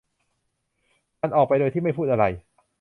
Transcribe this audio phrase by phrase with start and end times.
[1.21, 2.23] มันออกไปโดยที่ไม่พูดอะไร